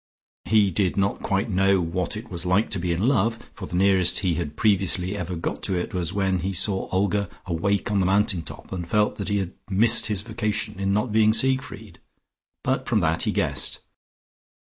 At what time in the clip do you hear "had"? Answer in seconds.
4.33-4.55, 9.37-9.53